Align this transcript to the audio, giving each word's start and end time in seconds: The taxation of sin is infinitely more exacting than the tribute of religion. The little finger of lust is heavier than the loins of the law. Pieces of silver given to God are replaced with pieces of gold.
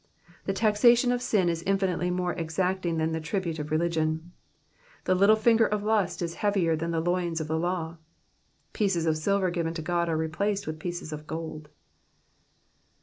The 0.45 0.53
taxation 0.53 1.11
of 1.11 1.21
sin 1.21 1.47
is 1.47 1.61
infinitely 1.61 2.09
more 2.09 2.33
exacting 2.33 2.97
than 2.97 3.11
the 3.11 3.21
tribute 3.21 3.59
of 3.59 3.69
religion. 3.69 4.31
The 5.03 5.13
little 5.13 5.35
finger 5.35 5.67
of 5.67 5.83
lust 5.83 6.23
is 6.23 6.33
heavier 6.41 6.75
than 6.75 6.89
the 6.89 6.99
loins 6.99 7.39
of 7.39 7.47
the 7.47 7.59
law. 7.59 7.97
Pieces 8.73 9.05
of 9.05 9.15
silver 9.15 9.51
given 9.51 9.75
to 9.75 9.83
God 9.83 10.09
are 10.09 10.17
replaced 10.17 10.65
with 10.65 10.79
pieces 10.79 11.13
of 11.13 11.27
gold. 11.27 11.69